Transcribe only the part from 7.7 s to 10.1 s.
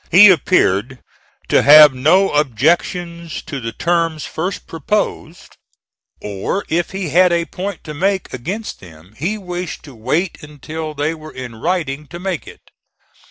to make against them he wished to